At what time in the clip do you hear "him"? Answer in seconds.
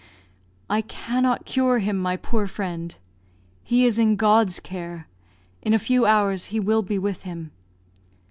1.77-1.95, 7.21-7.51